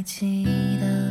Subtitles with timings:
[0.00, 0.46] 还记
[0.80, 1.09] 得。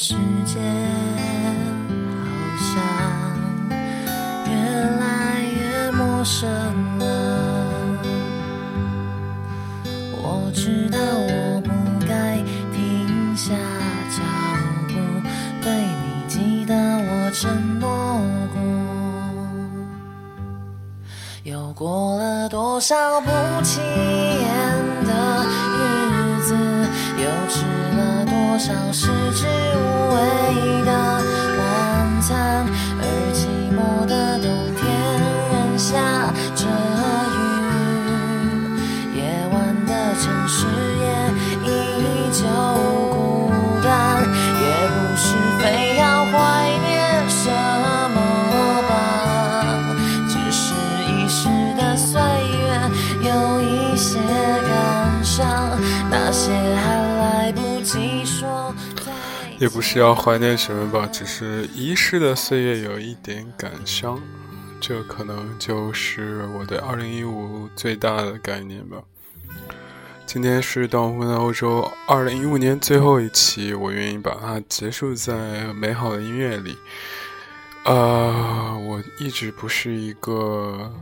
[0.00, 0.27] 这
[53.98, 55.76] 些感伤，
[56.08, 58.72] 那些还来不及说
[59.58, 64.20] 也不是要怀念什么吧，只是遗失的岁月有一点感伤，
[64.80, 68.98] 这可能就是我对二零一五最大的概念吧。
[70.24, 76.78] 今天是《盗魂的欧洲》二零一五年最后一期，我愿意把它结束在美好的音乐里。
[77.82, 80.92] 啊、我一直不是一个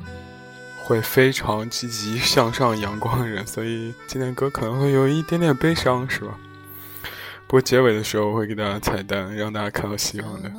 [0.87, 6.39] 会非常积极向上、阳光的人，所以今天歌可能会有一点点悲伤，是吧？
[7.49, 10.53] 不过结尾的时候我会给大家彩蛋，让大家看到希望的。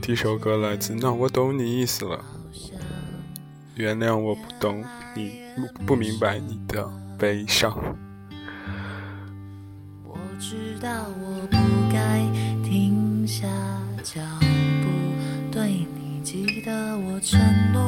[0.00, 2.18] 第一首歌来自《那我懂你意思了》，
[3.76, 4.84] 原谅我不懂
[5.14, 5.40] 你，
[5.86, 6.84] 不明白你的
[7.16, 7.72] 悲伤。
[10.04, 11.56] 我知道我不
[11.92, 12.18] 该
[12.68, 13.46] 停下
[14.02, 17.40] 脚步，对你记得我承
[17.72, 17.80] 诺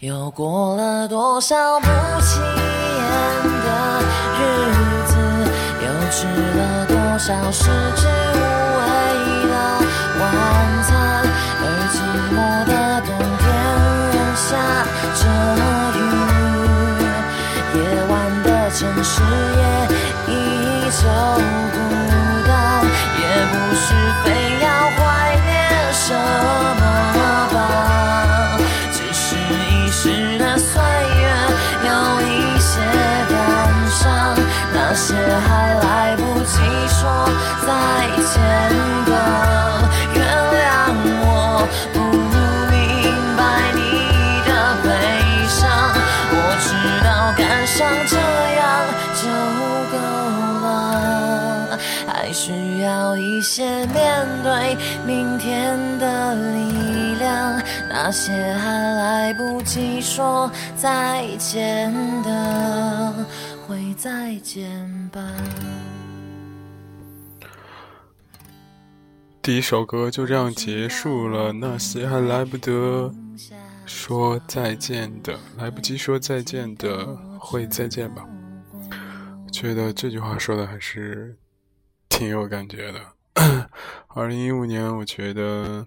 [0.00, 1.86] 又过了多少不
[2.20, 2.46] 起眼
[3.64, 4.00] 的
[4.38, 4.40] 日
[5.08, 5.12] 子，
[5.82, 6.24] 又吃
[6.56, 7.64] 了多少食
[7.96, 8.38] 之无
[8.78, 8.80] 味
[9.48, 9.52] 的
[10.20, 10.22] 晚
[10.84, 10.94] 餐，
[11.58, 11.98] 而寂
[12.30, 12.70] 寞的
[13.00, 13.10] 冬
[13.40, 13.44] 天
[14.14, 14.46] 仍下
[15.18, 15.20] 着。
[15.98, 16.00] 雨，
[17.74, 19.10] 夜晚的城市
[19.58, 19.60] 也
[20.32, 20.32] 依
[20.92, 21.02] 旧
[21.74, 21.76] 孤
[22.46, 22.86] 单，
[23.18, 23.20] 也
[23.50, 23.82] 不是
[24.22, 24.26] 非
[24.62, 25.02] 要怀
[25.44, 25.50] 念
[25.92, 26.57] 什么
[38.28, 38.36] 再见
[39.06, 39.12] 的，
[40.14, 40.20] 原
[40.52, 40.60] 谅
[41.24, 41.96] 我不
[42.68, 42.76] 明
[43.38, 43.40] 白
[43.72, 43.80] 你
[44.44, 44.50] 的
[44.84, 44.86] 悲
[45.48, 45.56] 伤，
[46.30, 46.68] 我知
[47.02, 48.12] 道感伤这
[48.58, 48.60] 样
[49.16, 49.22] 就
[49.92, 49.96] 够
[50.62, 50.68] 了，
[52.06, 61.90] 还需要一些面对明天的力量，那些还来不及说再见
[62.22, 63.14] 的，
[63.66, 64.68] 会再见
[65.10, 65.20] 吧。
[69.48, 73.10] 第一首歌就这样结束了，那些还来不得
[73.86, 78.28] 说再见的，来不及说再见的，会再见吧。
[79.50, 81.34] 觉得这句话说的还是
[82.10, 83.00] 挺有感觉的。
[84.14, 85.86] 二零一五年，我觉得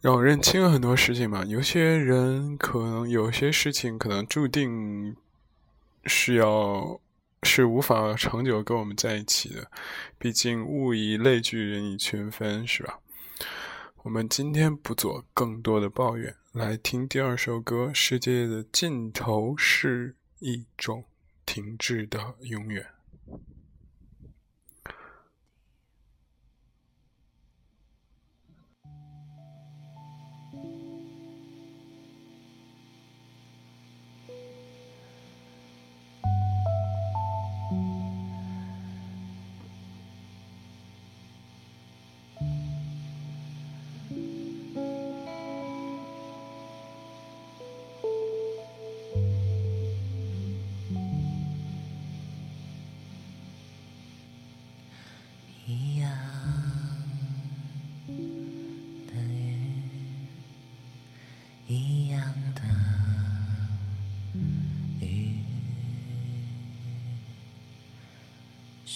[0.00, 1.44] 让我认清了很多事情嘛。
[1.44, 5.14] 有些人可能有些事情可能注定
[6.04, 7.00] 是要
[7.42, 9.70] 是无法长久跟我们在一起的，
[10.18, 12.98] 毕竟物以类聚，人以群分，是吧？
[14.02, 21.04] 我们今天不做更多的抱怨，来听第二首歌《世界的尽头是一种
[21.44, 22.82] 停滞的永远》。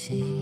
[0.08, 0.38] 情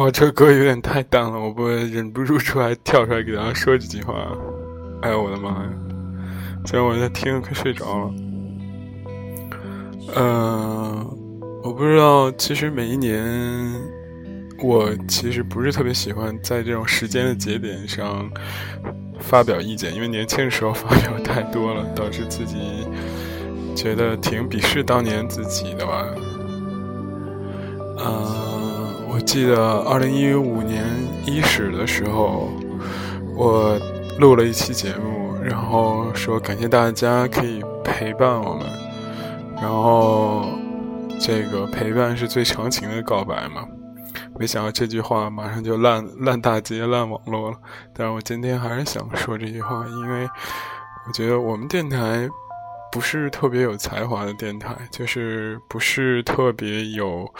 [0.00, 4.14] 哇，这歌有点太淡了，我不会忍不住出来跳出来给大家说几句话。
[5.02, 5.70] 哎呦我的妈呀！
[6.64, 8.10] 虽然我在听快睡着了。
[10.16, 11.06] 嗯、
[11.62, 13.22] 我不知道，其实每一年，
[14.62, 18.26] 我其实不是特别喜欢在这种时间的节点上
[19.20, 22.56] 发表意见，因为年轻的时候发表太多了，导致自己
[23.76, 26.06] 觉得挺鄙视当年自己的吧。
[28.02, 28.49] 嗯、
[29.30, 30.84] 记得二零一五年
[31.24, 32.50] 伊始的时候，
[33.36, 33.78] 我
[34.18, 38.66] 录了一期节目，然后说感谢大家可以陪伴我们，
[39.62, 40.46] 然后
[41.20, 43.64] 这个陪伴是最长情的告白嘛。
[44.36, 47.56] 没想到这句话马上就烂烂大街、烂网络了，
[47.94, 50.28] 但是我今天还是想说这句话，因为
[51.06, 52.28] 我觉得我们电台
[52.92, 57.32] 不是特别有才华的电台，就是不是特别有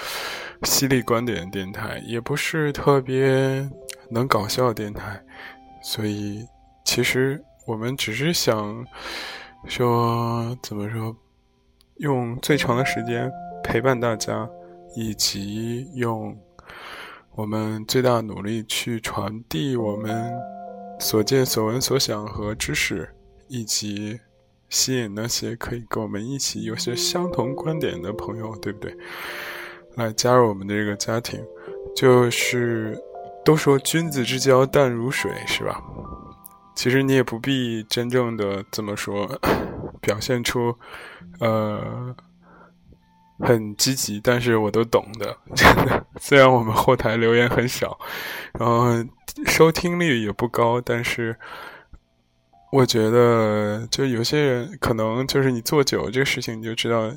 [0.62, 3.68] 犀利观点的电台，也不是特别
[4.10, 5.20] 能搞笑的电台，
[5.82, 6.46] 所以
[6.84, 8.84] 其实我们只是想
[9.66, 11.14] 说，怎么说，
[11.96, 13.30] 用最长的时间
[13.64, 14.48] 陪伴大家，
[14.94, 16.36] 以及用
[17.34, 20.32] 我们最大努力去传递我们
[20.98, 23.08] 所见所闻所想和知识，
[23.48, 24.18] 以及
[24.70, 28.96] 吸引那些可以跟我们一起有些相同观点的朋友，对不对？
[29.96, 31.38] 来加入我们的这个家庭，
[31.94, 32.96] 就是
[33.44, 35.82] 都说君子之交淡如水，是吧？
[36.76, 39.28] 其实你也不必真正的这么说，
[40.00, 40.74] 表现出
[41.40, 42.14] 呃
[43.40, 46.06] 很积极，但是我都懂的，真的。
[46.20, 47.98] 虽然我们后台留言很少，
[48.58, 48.86] 然后
[49.46, 51.36] 收听率也不高，但是
[52.70, 57.12] 我觉得就有些人可能就是你做久这个事情，你就知道。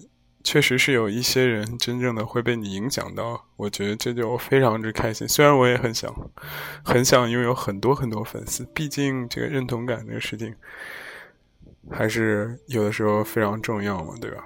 [0.45, 5.25] 确实是有一些人真正的会被你影响到，我觉得这就非常之开心。
[5.25, 6.13] 虽然我也很想，
[6.83, 10.53] 很想拥有很多很多粉丝，毕竟这个认同感这个事情，
[11.89, 14.43] 还是有的时候非常重要嘛，对吧？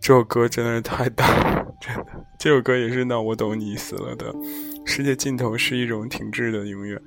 [0.00, 2.06] 这首歌真的是太大了，真的。
[2.38, 4.34] 这首歌也是那我懂你意思了的。
[4.86, 6.98] 世界尽头是一种停滞的永远。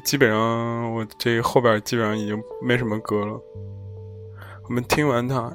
[0.00, 3.40] 基本上我这后边基本上已经没什么歌了。
[4.68, 5.52] 我们听完它。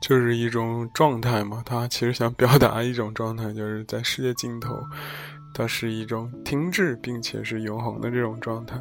[0.00, 4.80] 就是一种状态嘛，它其实想表达一种状态，就是在世界尽头，
[5.52, 8.80] 它是一种停滞并且是永恒的这种状态。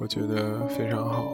[0.00, 1.32] 我觉得非常好。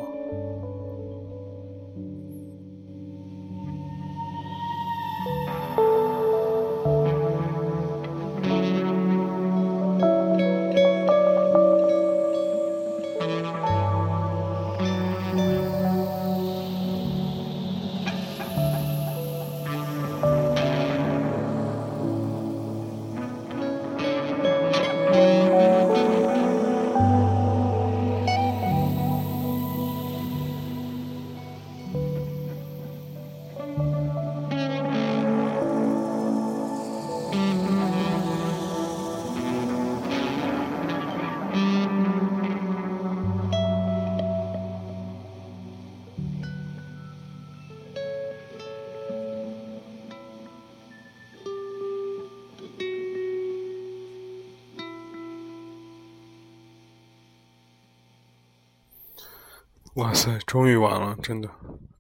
[60.15, 61.51] 塞，终于完了，真的。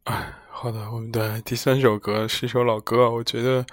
[0.04, 3.66] 哎，好的，我们的第三首歌是一首老歌，我觉得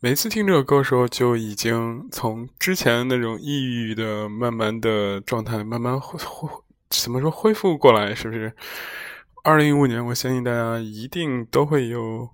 [0.00, 6.48] 每次听这首歌的时候，就已经从之前那种抑郁的、慢慢的状态，慢慢恢恢
[6.90, 8.52] 怎么说恢复过来，是不是？
[9.42, 12.28] 二零一五年，我相信大家一定都会有。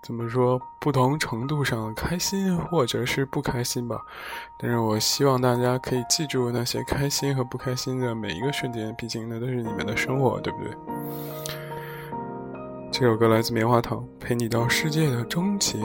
[0.00, 0.60] 怎么说？
[0.80, 4.00] 不同程度上开心或者是不开心吧，
[4.58, 10.72] 但是我希望大家可以记住那些开心和不开心的每一个瞬间，毕竟那都是你们的生活，对不对？
[12.90, 15.78] 这首歌来自棉花糖，《陪你到世界的终结》。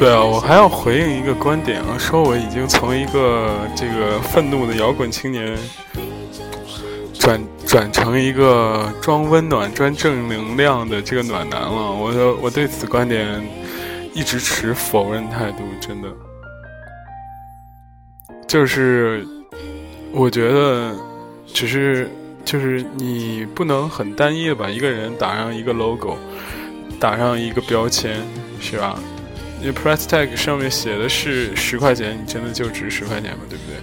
[0.00, 5.58] 对啊，我还要回应一个观点啊，说我已经从一个这个愤怒的摇滚青年，
[7.18, 11.92] 转转成一个装温暖、装正能量的这个暖男了。
[11.92, 13.46] 我我对此观点
[14.14, 16.08] 一直持否认态度，真的，
[18.48, 19.22] 就是
[20.12, 20.96] 我觉得，
[21.46, 22.10] 只是
[22.42, 26.16] 就是你不能很单一的把一个人打上一个 logo，
[26.98, 28.16] 打上一个标签，
[28.58, 28.98] 是吧？
[29.62, 33.40] 你 price tag 上面写的是十块钱，你真的就值十块钱吗？
[33.48, 33.76] 对不对？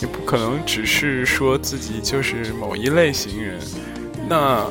[0.00, 3.58] 你不可能只是说自己就是某一类型人，
[4.28, 4.66] 那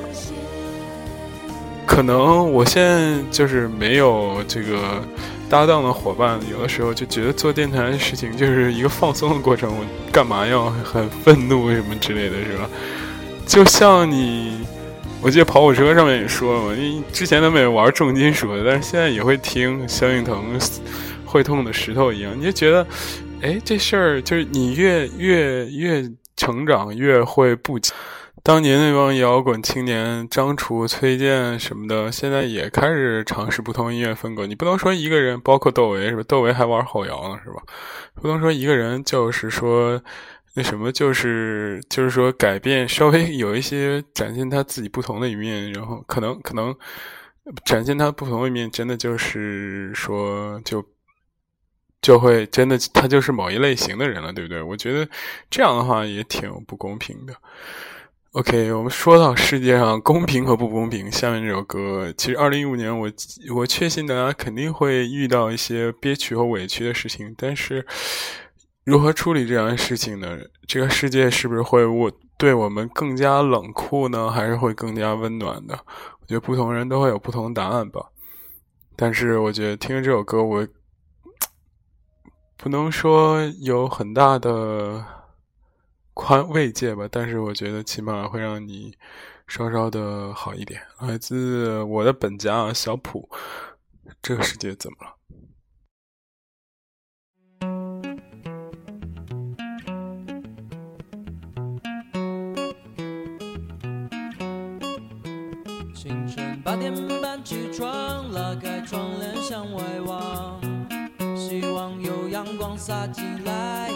[1.86, 5.04] 可能我现在就是没有这个
[5.50, 12.70] 搭档的伙伴，有的时候就觉得做电台的事情就是一个放松的过程，我干嘛要很愤怒什么之类的，是吧？
[13.48, 14.66] 就像你。
[15.24, 20.60] 我记得跑火车上面也说了嘛，因为之前他们也玩重金属的，但是现在也会听萧敬腾
[21.26, 22.86] 《会痛的石头》一样，你就觉得，
[23.42, 27.80] 哎，这事儿就是你越越越成长越会不。
[28.44, 34.48] 当年那帮摇滚青年张楚、崔健什么的，现在也开始尝试不同音乐风格。
[34.48, 36.24] 你不能说一个人，包括窦唯是吧？
[36.28, 37.62] 窦唯还玩后摇呢是吧？
[38.20, 40.02] 不能说一个人就是说。
[40.54, 46.76] 那什么就是就是说改变稍微有一些展现他自己不同的一面，然后可能可能
[47.66, 50.86] 展现他不同的一面，真的就是说就
[52.02, 54.62] 就会真的他就是某一类型的人了，对不对？
[54.62, 55.08] 我觉得
[55.50, 57.34] 这样的话也挺不公平的。
[58.34, 63.12] OK，我们说到世界上公平和不公平，下面这首歌，其实二零一五年我
[63.54, 67.86] 我确信大家肯定会遇到一些憋屈和委屈的事情，但是
[68.84, 70.38] 如何处理这样的事情呢？
[70.68, 75.76] 这个世界是不是会我对我们更加冷酷呢，还是会更加温暖的？
[76.20, 78.10] 我觉得不同人都会有不同的答案吧。
[78.96, 80.68] 但是我觉得听了这首歌，我
[82.58, 85.06] 不能说有很大的。
[86.14, 88.94] 宽慰藉吧，但是我觉得起码会让你
[89.48, 90.82] 稍稍的好一点。
[91.00, 93.30] 来自我的本家小普，
[94.22, 95.16] 这个世界怎么了？
[106.72, 110.58] 八点半起床，拉开窗帘向外望，
[111.36, 113.92] 希望有阳光洒进来。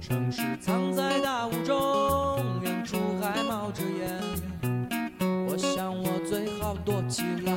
[0.00, 4.16] 城市藏在大雾中，远处还冒着烟。
[5.48, 7.52] 我想我最好躲起来，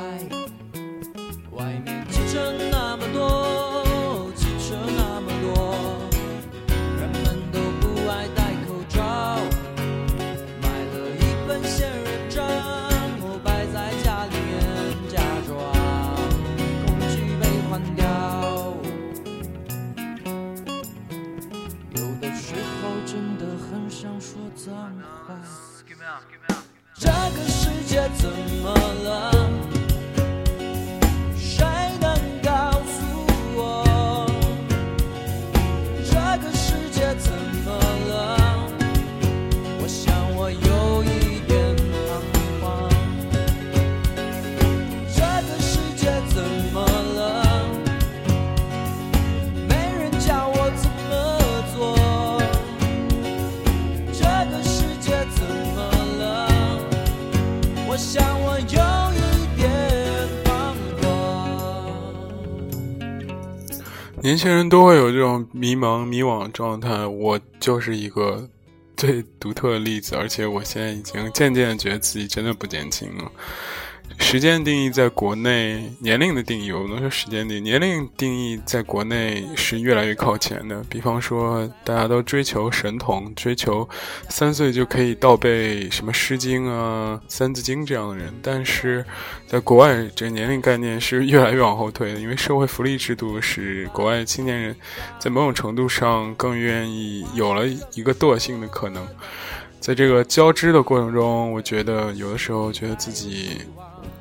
[1.52, 3.86] 外面汽车那么多，
[26.96, 28.30] 这个世界怎
[28.62, 28.74] 么
[29.06, 29.32] 了？
[64.30, 68.48] 年轻人都会有这种迷茫、迷惘状态，我就是一个
[68.96, 73.32] 最独特的例子，而且我现在已经渐渐觉得自己真的不年轻了。
[74.20, 80.84] 时间定义在国内，年龄的定义，我能说时间定年龄定义在国内是越来越靠前的。
[80.88, 83.90] 比方说，大家都追求神童，追求
[84.30, 89.04] 三岁就可以倒背什么《诗经》啊、《三字经》这样的人，但是
[89.48, 94.76] 在国外，这年龄概念是越来越往后退的，因为社会福利制度使国外青年人
[95.18, 99.08] 在某种程度上更愿意有了一个惰性的可能。
[99.80, 103.62] 在这个交织的过程中，我觉得有的时候觉得自己。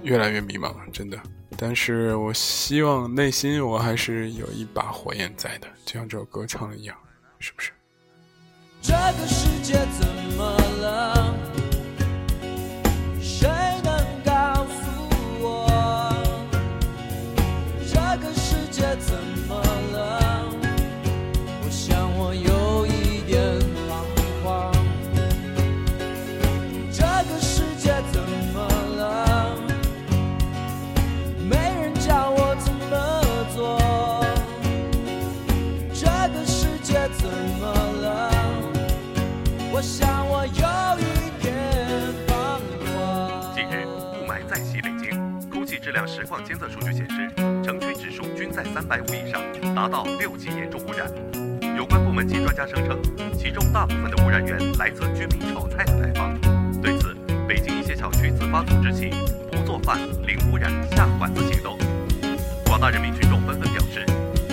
[0.03, 1.19] 越来越迷茫了，真的。
[1.57, 6.97] 但是我希望内心我还是有一把火焰在的，就像这首歌唱的一样，
[7.39, 7.73] 是不是？
[8.81, 10.07] 这个世界怎
[10.37, 11.35] 么了？
[13.21, 13.49] 谁
[43.55, 47.31] 近日，雾霾再袭北京，空气质量实况监测数据显示，
[47.65, 49.41] 城区指数均在三百五以上，
[49.75, 51.09] 达到六级严重污染。
[51.77, 52.99] 有关部门及专家声称，
[53.39, 56.37] 其中大部分的污染源来自居民炒菜的排放。
[56.81, 57.15] 对此，
[57.47, 59.11] 北京一些小区自发组织起
[59.53, 61.79] “不做饭、零污染、下馆子”行动。
[62.67, 64.05] 广大人民群众纷纷表示，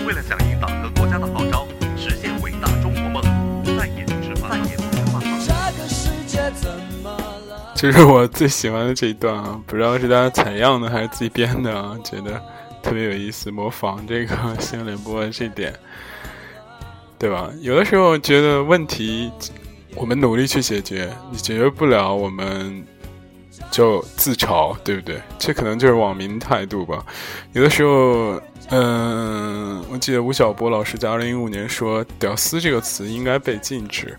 [0.05, 1.64] 为了响应党和国家的号召，
[7.85, 12.41] 这是我最喜欢的这一段啊， 不知道是大家采样的还是自己编的啊，觉得
[12.81, 15.71] 特别有意思，模仿这个新闻联播这点，
[17.19, 17.47] 对吧？
[17.61, 19.31] 有的时候觉得问题，
[19.93, 22.83] 我们努力去解决，你解决不了，我们
[23.69, 25.21] 就自嘲，对不对？
[25.37, 27.05] 这可能就是网民态度吧。
[27.53, 34.17] 有的时候，嗯，我记得吴晓波老师在二零一五年说“屌丝”这个词应该被禁止，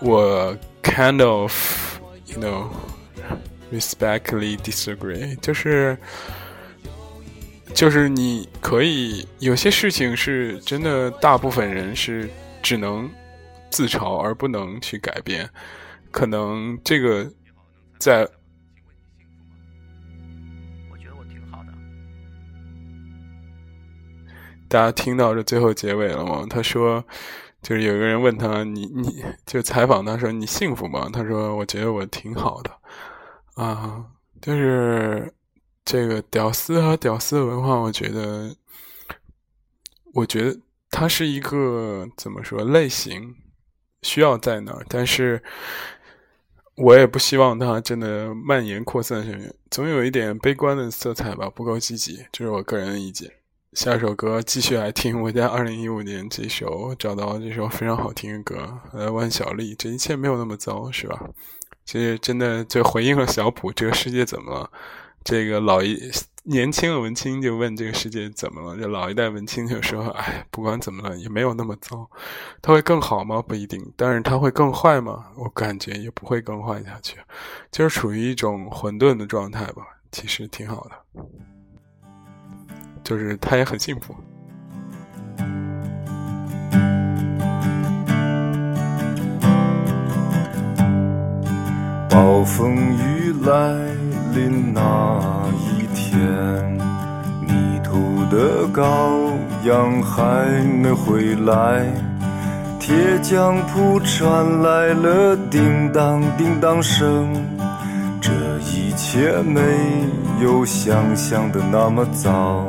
[0.00, 1.96] 我 kind of。
[2.28, 2.70] You know,
[3.72, 5.98] respectfully disagree，就是，
[7.74, 12.28] 就是你可以有些事情是真的，大部分人是
[12.62, 13.10] 只能
[13.70, 15.48] 自嘲而不能去改变。
[16.10, 17.30] 可能这个
[17.98, 18.28] 在，
[24.68, 26.46] 大家听到这最后结尾了吗？
[26.48, 27.04] 他说，
[27.62, 31.08] 就是有一个人问他，你你就采访他说你幸福吗？
[31.12, 32.70] 他说我觉得我挺好的，
[33.54, 34.04] 啊，
[34.40, 35.32] 就是
[35.84, 38.54] 这个屌丝和屌丝文化，我觉得，
[40.14, 40.58] 我觉得
[40.90, 43.34] 它是一个怎么说类型，
[44.02, 45.42] 需要在那儿，但是。
[46.80, 53.28] 我也不希望它真的蔓延扩散下去，总有一点悲观的色彩吧，不够积极，这是我个人的意见。
[53.78, 61.30] 下首歌继续来听，我在二零一五年这首找到这首非常好听的歌，来万晓利，这一切没有那么糟，是吧？
[61.84, 64.70] 其实真的就回应了小普，这个世界怎么了？
[65.22, 65.96] 这个老一。
[66.42, 68.76] 年轻的文青就问这个世界怎么了？
[68.76, 72.10] 这老一代文青就说：“哎，不管怎么了，也没有那么糟。
[72.60, 73.40] 它会更好吗？
[73.40, 73.80] 不一定。
[73.94, 75.26] 但是它会更坏吗？
[75.36, 77.16] 我感觉也不会更坏下去，
[77.70, 79.86] 就是处于一种混沌的状态吧。
[80.10, 81.22] 其实挺好的，
[83.08, 84.14] 就是他也很幸福。”
[92.10, 93.72] 暴风雨来
[94.34, 95.78] 临那一。
[96.10, 96.18] 天，
[97.46, 99.30] 泥土的羔
[99.64, 101.84] 羊还没回来，
[102.78, 107.30] 铁匠铺传来了叮当叮当声。
[108.20, 109.60] 这一切没
[110.40, 112.66] 有想象的那么糟，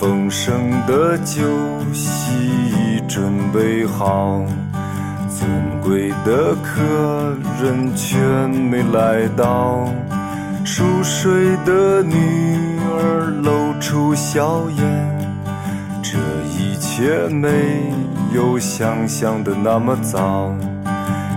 [0.00, 1.44] 丰盛的酒
[1.92, 4.42] 席已准备好，
[5.28, 5.46] 尊
[5.82, 9.92] 贵的客人却没来到。
[10.64, 12.14] 熟睡的女
[12.80, 15.30] 儿露出笑颜，
[16.02, 16.16] 这
[16.48, 17.92] 一切没
[18.34, 20.50] 有想象的那么糟，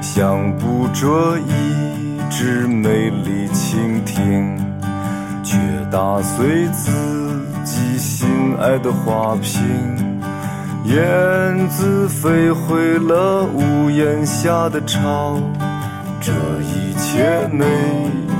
[0.02, 4.58] 想捕捉一只美丽蜻蜓，
[5.44, 5.58] 却
[5.92, 7.23] 打碎自己
[8.58, 9.62] 爱的花瓶，
[10.86, 15.40] 燕子飞回了屋檐下的巢，
[16.20, 17.66] 这一切没。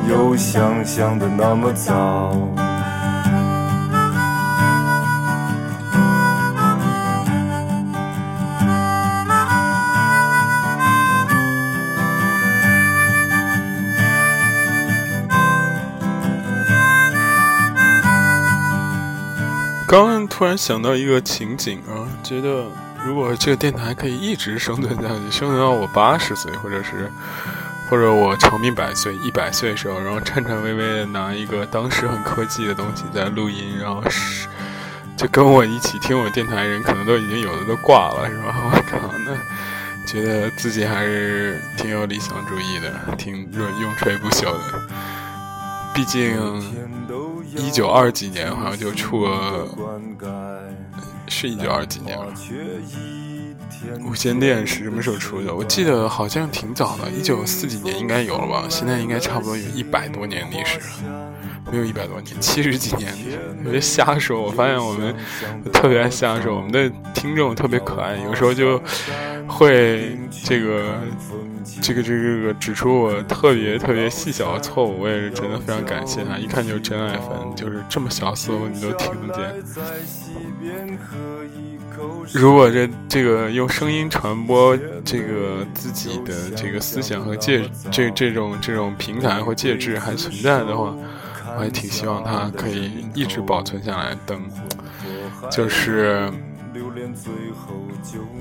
[0.10, 2.36] 有想象的那么糟。
[20.02, 22.66] 刚突然想到一个情景啊，觉得
[23.06, 27.12] 如果这个电台可以一直生存下去，生存到我八十岁，或者是。
[27.90, 34.48] 或者我长命百岁，一百岁的时候，然后颤颤巍巍的拿一个当时很科技的东西在录音，然后是
[35.16, 38.56] 就跟我一起听我电台人，可能都已经有的都挂了，是吧？
[38.64, 44.82] 我靠，那觉得自己还是挺有理想主义的，挺永永垂不朽的。
[45.94, 46.36] 毕竟
[47.56, 49.68] 一九二几年好像就出了，
[51.28, 52.26] 是一九二几年了。
[54.06, 55.54] 无线电是什么时候出的？
[55.54, 58.64] 我记得好像挺早的，一九四几年应该有了吧？
[58.70, 61.34] 现在应该差不多有一百多年历史了，
[61.72, 63.14] 没有一百多年，七十几年。
[63.70, 65.14] 别瞎说，我发现我们
[65.72, 68.82] 特别爱瞎说，我们的听众特别可爱，有时候就
[69.48, 70.96] 会这个
[71.82, 79.44] 这个这个这个指出我特别特别细小的错误，我也是真的非常感谢他，一看就是真爱粉，就是这么小错误你都听得见。
[82.34, 90.96] 如果这这个用声音传播这个自己的这个思想和介这这种这种平台或介质还存在的话，
[91.56, 94.18] 我还挺希望它可以一直保存下来。
[94.26, 94.42] 等
[95.52, 96.32] 就是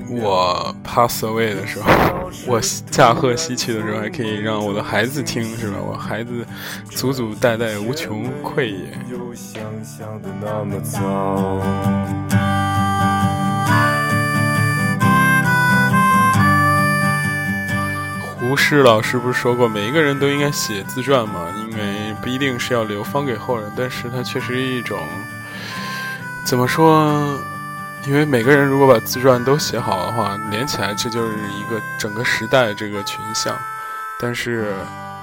[0.09, 1.91] 我 pass away 的时候，
[2.47, 5.77] 我驾鹤西去的时候，还可以让我的孩子听，是吧？
[5.79, 6.45] 我孩子
[6.89, 8.97] 祖祖代代无穷匮也。
[18.39, 21.47] 胡适老师不是说过，每一个人都应该写自传吗？
[21.57, 24.99] 因为不一定是要流芳给后人，但是它确实是一种
[26.45, 27.39] 怎么说？
[28.05, 33.57] 因为每个人如果把自传都写好的话，连起来这就是一个整个时代这个群像。
[34.19, 34.75] 但是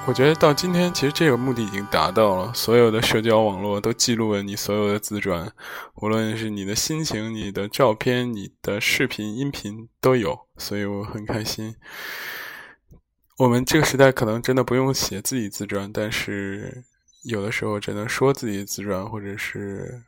[0.06, 2.50] 我觉得到今天，其实这个目的已经达到了。
[2.54, 5.52] 所有的社交网络都记录了你所有的自传，
[5.96, 11.74] 无论是你的心情、你的照片、你的视频、音频都有，所以我很开心。
[13.36, 16.82] 我们这个时代可能真的不用写自己自传，但是
[17.24, 20.02] 有的时候只能说自己自传，或者是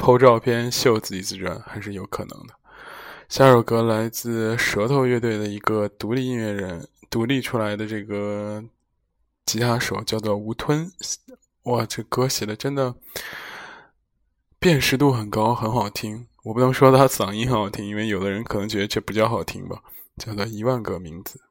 [0.00, 2.54] 剖照片秀自己自传，还是有可能的。
[3.28, 8.64] 下首歌来自舌头乐队的一个独立音乐人，独立出来的这个
[9.44, 10.90] 吉他手叫做吴吞。
[11.64, 12.94] 哇，这歌写的真的
[14.58, 16.26] 辨识度很高，很好听。
[16.44, 19.82] 我不能说他嗓音很好听，因为有的人可能觉得这不叫好听吧，
[20.16, 21.42] 叫做《一万个名字》。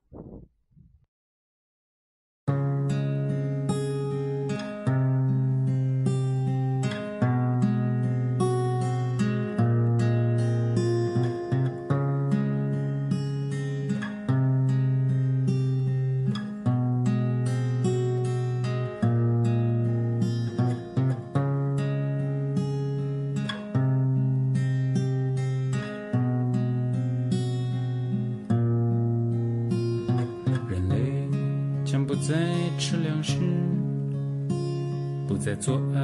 [35.27, 36.01] 不再做爱，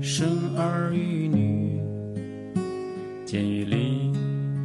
[0.00, 1.80] 生儿育女，
[3.24, 4.12] 监狱里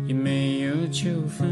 [0.08, 1.50] 也没有纠纷，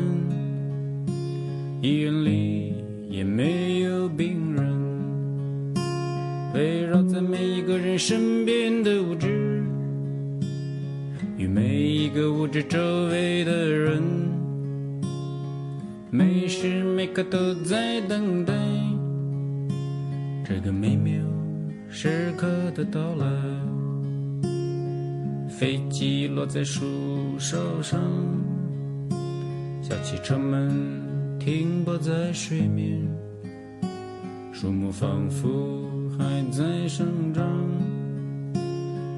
[35.26, 37.44] 木仿佛还在生长，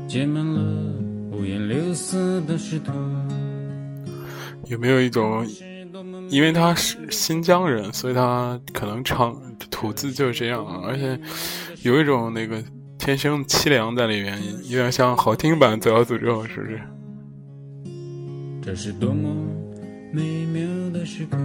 [0.07, 0.61] 结满了
[1.31, 2.93] 五颜六色的石头。
[4.65, 5.45] 有没有一种，
[6.29, 9.35] 因为他是新疆人，所以他可能唱
[9.69, 11.19] 吐字就是这样，而且。
[11.83, 12.61] 有一种那个
[12.97, 16.81] 天生凄凉在里面，有点像好听版《最好诅咒》，是不是？
[18.61, 19.29] 这是多么
[20.11, 21.37] 美妙的时刻。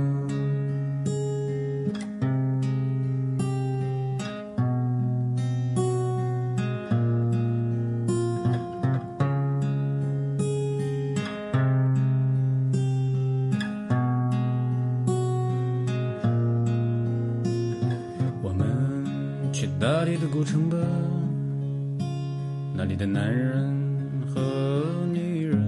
[20.33, 20.77] 古城吧，
[22.75, 23.71] 那里的男人
[24.27, 25.59] 和女人，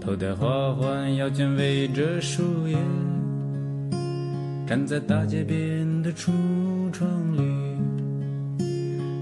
[0.00, 2.76] 头戴花环，腰间围着树叶，
[4.66, 6.30] 站在大街边的橱
[6.90, 7.42] 窗里。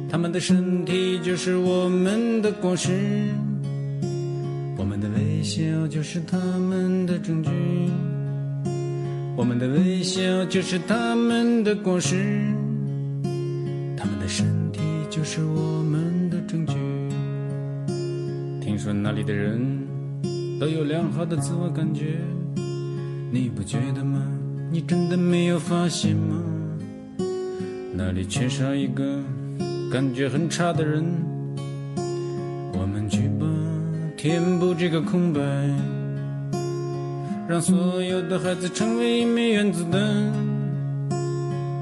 [0.09, 2.93] 他们的身体就是我们的果实，
[4.77, 7.51] 我们的微笑就是他们的证据，
[9.37, 12.56] 我们的微笑就是他们的果实。
[15.37, 16.73] 是我们的证据。
[18.59, 19.61] 听说那里的人
[20.59, 22.17] 都有良好的自我感觉，
[23.31, 24.27] 你不觉得吗？
[24.73, 26.43] 你真的没有发现吗？
[27.93, 29.23] 那里缺少一个
[29.93, 31.05] 感觉很差的人。
[32.73, 33.47] 我们去吧，
[34.17, 35.41] 填补这个空白，
[37.47, 40.01] 让所有的孩子成为一枚原子弹。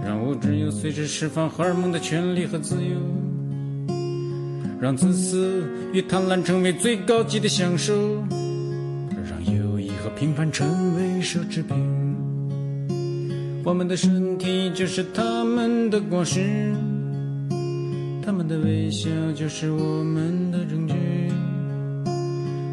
[0.05, 2.97] 让物质有随时释放荷尔蒙的权利和自由，
[4.81, 7.95] 让自私与贪婪成为最高级的享受，
[9.29, 11.77] 让友谊和平凡成为奢侈品。
[13.65, 16.75] 我们的身体就是他们的果实，
[18.23, 20.95] 他们的微笑就是我们的证据，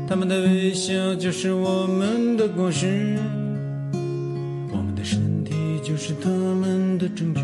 [0.08, 3.18] 他们的微笑就是我们的果实。
[4.70, 7.42] 我们的身体就是他们的证据。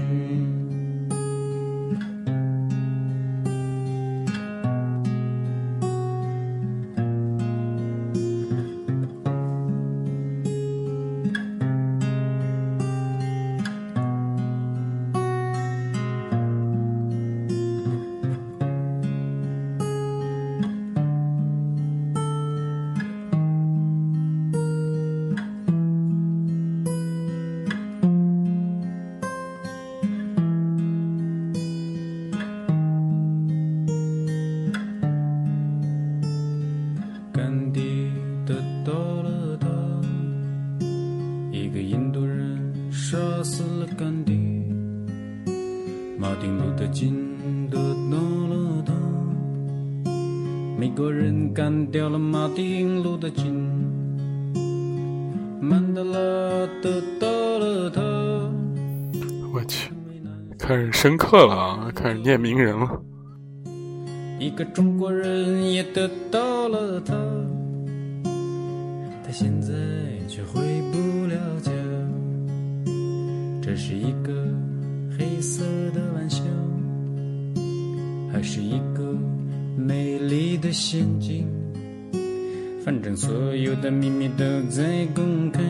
[60.99, 61.91] 深刻了啊！
[61.93, 62.99] 开始念名人了。
[64.39, 67.13] 一个中国人也得到了他，
[69.23, 69.71] 他现在
[70.27, 70.59] 却回
[70.91, 71.71] 不了家。
[73.61, 74.33] 这是一个
[75.15, 76.41] 黑色的玩笑，
[78.33, 79.15] 还是一个
[79.77, 81.47] 美丽的陷阱？
[82.83, 85.61] 反正所有的秘密都在公开，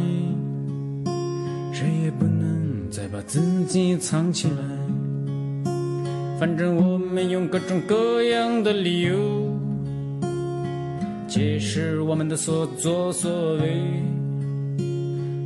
[1.74, 4.56] 谁也不能再把自己藏起来。
[6.40, 9.18] 反正我们用各种各样的理由
[11.28, 13.82] 解释我们的所作所为。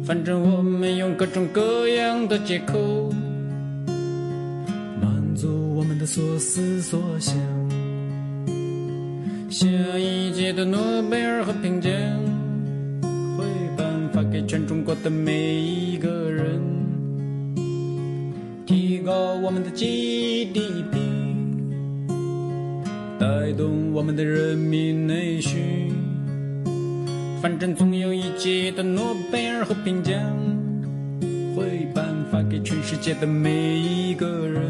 [0.04, 3.10] 反正我们用各种各样的借口
[5.00, 7.38] 满足我们的所思所想。
[9.50, 11.92] 下一届的诺贝尔和平奖
[13.38, 13.46] 会
[13.78, 16.60] 颁发给全中国的每一个人，
[18.72, 20.96] 提高我们的 GDP，
[23.20, 25.92] 带动我们的人民内需。
[27.42, 30.18] 反正总有一届的诺贝尔和平奖
[31.54, 34.64] 会颁发给全世界的每一个人。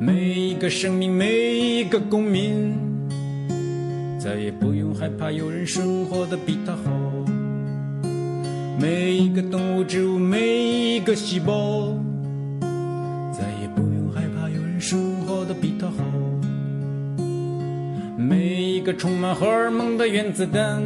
[0.00, 2.72] 每一个生命，每一个公民，
[4.18, 6.90] 再也不用害怕有人生活的比他好。
[8.80, 11.94] 每一个动物、植物，每一个细胞，
[13.32, 16.02] 再也不用害怕有人生活的比他好。
[18.16, 20.82] 每一个充满荷尔蒙的原子弹，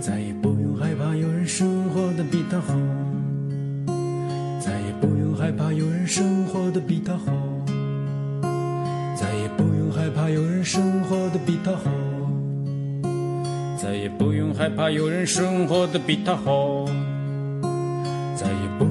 [0.00, 2.74] 再也不用害怕有人生活的比他好。
[4.60, 7.32] 再也不用害怕有人生活的比他好。
[9.16, 11.90] 再也不用害怕有人生活的比他好，
[13.82, 16.84] 再也不用害怕有人生活的比他好，
[18.36, 18.84] 再也不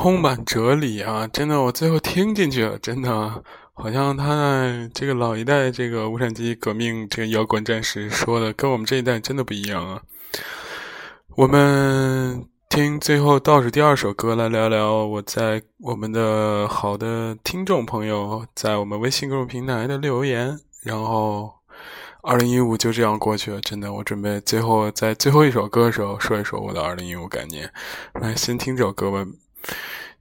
[0.00, 1.26] 充满哲理啊！
[1.26, 3.42] 真的，我最后听进去了，真的
[3.74, 10.00] 好像他这个老一代这个无产阶级革命这个摇滚战士说的，跟我们这一代真的不一样啊。
[11.34, 20.60] 我们听最后倒数第二首歌，来聊聊我在我们的好的听众朋友在我们微信公众平台的留言。
[20.84, 21.52] 然后，
[22.22, 27.68] 二零一五就这样过去了，真的，我准备最后在最后一首歌的时候说一说我的二零一五概念。
[28.20, 29.26] 来，先听这首歌吧。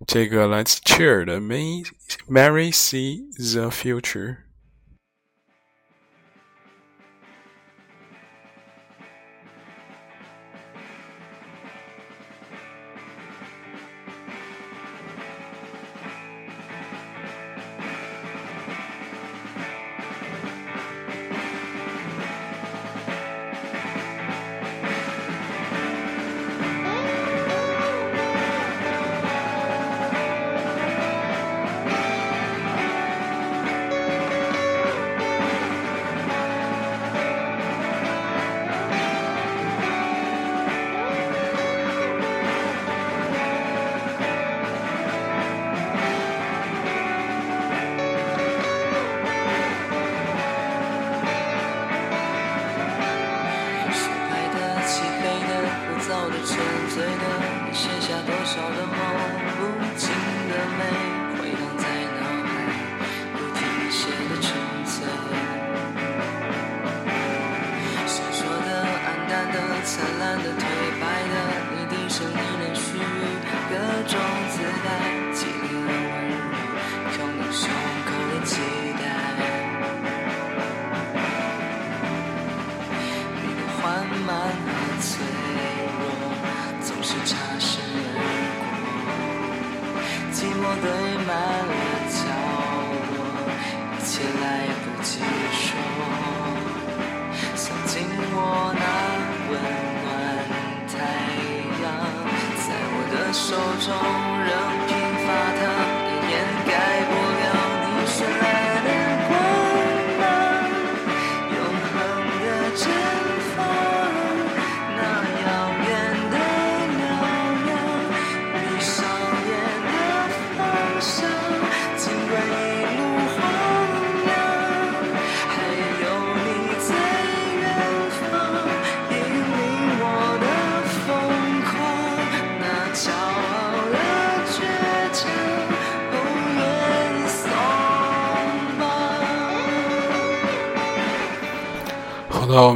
[0.07, 1.85] 这个来自 Cheer 的 May
[2.29, 4.39] Mary See the Future。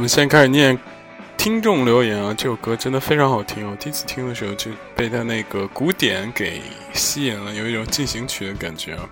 [0.02, 0.76] 我们先开始念
[1.38, 2.34] 听众留言啊。
[2.36, 6.60] 这首歌真的非常好听，我第一次听的时候就被它那个鼓点给
[6.92, 9.08] 吸引了，有一种进行曲的感觉啊。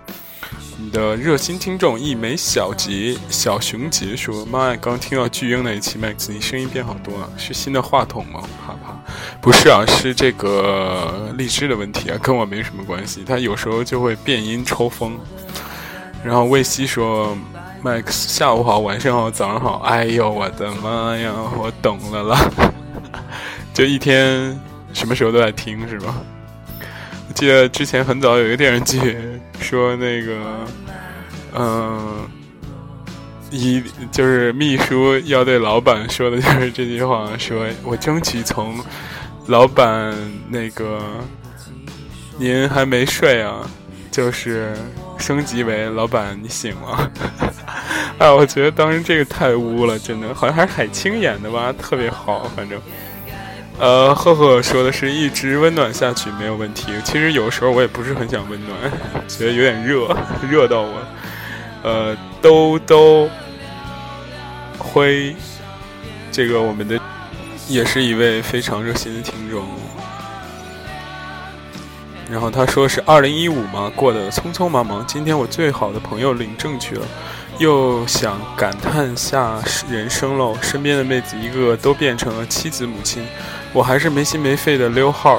[0.81, 8.43] 你的热心听众一枚小杰小熊杰说：“妈呀，刚听到巨婴那一期，Max，你声音变好多了，是新的话筒吗？
[8.67, 9.01] 怕怕，
[9.41, 13.23] 不是啊，是这个荔枝的问题啊，跟我没什么关系。
[13.25, 15.17] 它有时候就会变音抽风。”
[16.25, 17.39] 然后魏西说。
[17.83, 19.79] Max，下午好，晚上好，早上好。
[19.79, 22.51] 哎呦，我的妈呀，我懂了啦，
[23.73, 24.59] 就一天
[24.93, 26.15] 什么时候都在听是吧？
[27.29, 29.17] 我记得之前很早有一个电视剧
[29.61, 30.37] 说那个，
[31.55, 32.29] 嗯，
[33.51, 38.79] 一就是秘书要对老板说的就是这句话，说我争取从
[39.47, 40.15] 老板
[40.51, 41.01] 那个
[42.37, 43.61] 您还没睡啊，
[44.11, 44.77] 就是
[45.17, 47.11] 升级为老板你醒了。
[48.19, 52.81] 哎， 我觉得当时这个太污了，真的，好像还是海清演的吧，特别好，反正，
[53.79, 56.93] 呃，赫赫说的是一直温暖下去没有问题。
[57.05, 58.79] 其实有时候我也不是很想温暖，
[59.27, 60.15] 觉得有点热，
[60.51, 60.95] 热到我。
[61.83, 63.29] 呃，兜兜
[64.79, 65.35] 灰，
[66.31, 67.01] 这个我们的
[67.69, 69.65] 也是一位非常热心的听众。
[72.31, 75.05] 然后他说是二零一五嘛，过得匆匆忙忙。
[75.07, 77.07] 今天我最好的朋友领证去了。
[77.61, 83.23] 又想感叹下人生喽，身边的妹子一个个都变成了妻子母亲，
[83.75, 85.39] 我还是没心没肺的溜号。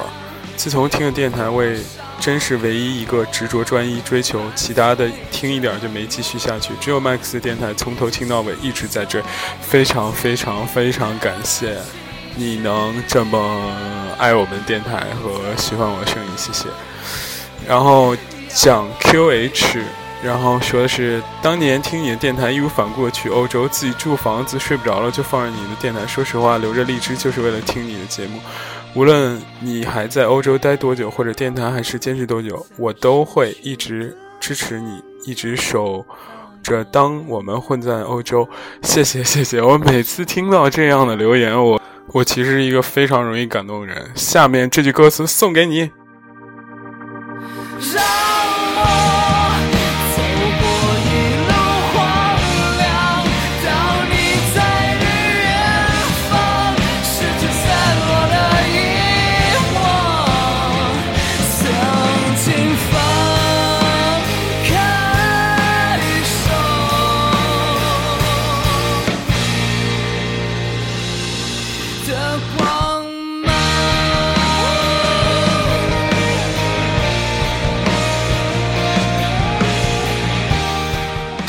[0.55, 1.75] 自从听了电台，我也
[2.19, 6.73] 真是唯一一个执着专一追求，其他的听一点就没继续下去。
[6.79, 9.23] 只有 Max 电台从头听到尾，一直在追，
[9.59, 11.75] 非常非常非常感谢
[12.35, 13.75] 你能这么
[14.19, 16.67] 爱我们电台和喜欢我的声音，谢谢。
[17.67, 18.15] 然后
[18.47, 19.81] 讲 QH。
[20.23, 26.05] 然后说的是当年听你的电台义无反顾去欧洲，自己住房子睡不着了就放着你的电台。
[26.05, 28.39] 说实话，留着荔枝就是为了听你的节目。
[28.93, 36.05] 无论你还在欧洲待多久，或者电台还是坚持多久，我都会一直支持你，一直守
[36.61, 36.83] 着。
[36.83, 38.47] 当我们混在欧洲，
[38.83, 39.61] 谢谢谢谢。
[39.61, 41.81] 我每次听到这样的留言，我
[42.13, 44.11] 我其实是一个非常容易感动人。
[44.13, 45.89] 下面这句歌词送给你。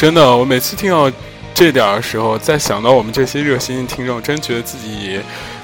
[0.02, 1.08] 真的，我每次听到
[1.54, 5.20] 这点的时候，在想到我们这些热心听众，真觉得自己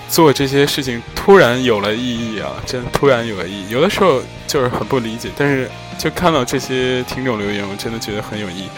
[0.09, 2.53] 做这些事情突然有了意义啊！
[2.64, 3.68] 真突然有了意义。
[3.68, 5.68] 有的时候就是很不理解，但是
[5.99, 8.68] 就看到这些听众留言，我真的觉得很有意义。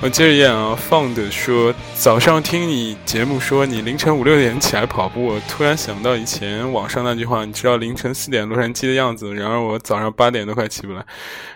[0.00, 11.04] 我接着演啊，放的说早上听你节目说你凌晨五六点起来跑步，我突然想到以前网上那句话，你知道凌晨四点洛杉矶的样子，然而我早上八点都快起不来。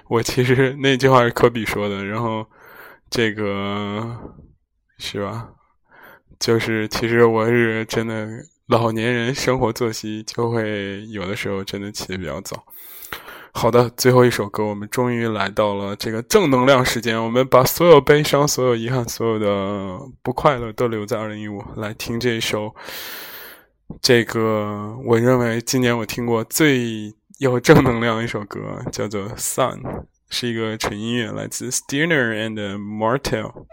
[0.08, 2.44] 我其实那句话是科比说的，然后。
[3.12, 4.18] 这个
[4.96, 5.50] 是吧？
[6.40, 8.26] 就是其实我是真的
[8.68, 12.64] 老年人，生活作息就会有的时候真的起的比较早。
[13.52, 17.22] 好的，最后一首歌，我们终于来到了这个正能量时间。
[17.22, 22.74] 我们把所有悲伤、所有遗憾、所有的不快乐都留在二零一五，来听这一首。
[24.00, 28.58] 这个我认为今年我听过最有正能量的一首歌，
[28.90, 29.82] 叫做《Sun》。
[30.31, 33.65] 是一个纯音乐，来自 Steiner and Martel。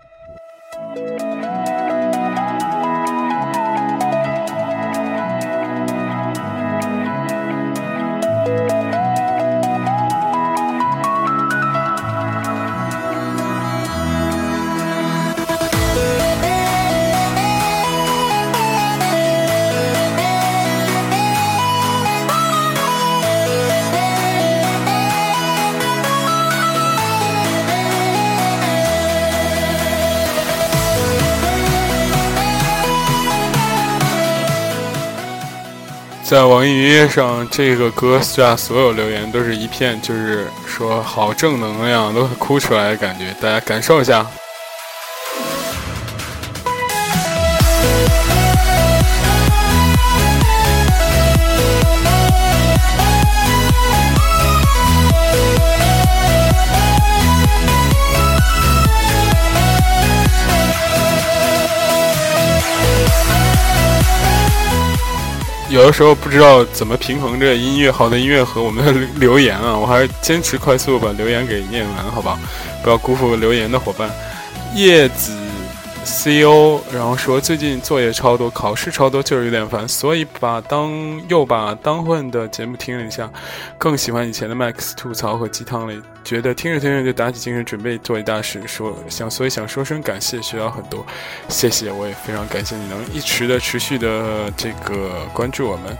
[36.29, 44.23] 在网易云音乐上，这个歌下所有留言都是一片，就是说好正能量，都哭出来的感觉，大家感受一下。
[65.79, 72.37] 有的时候不知道怎么平衡着音乐好的音乐和我们的留言啊，我还是坚持快速把留言给念完，好吧？
[72.83, 74.09] 不要辜负留言的伙伴。
[74.75, 75.31] 叶子。
[76.09, 80.91] CEO，然后说最近作业超多，考试超多，就是有点烦，所以把当
[81.27, 83.29] 又把当混的节目听了一下，
[83.77, 91.05] 更喜欢以前的 Max 吐槽和鸡汤类，觉得听着听着就打起精神准备做一大事，说想所以想说声感谢，学到很多，
[91.47, 95.95] 谢谢，我也非常感谢你能一直的持续的这个关注我们。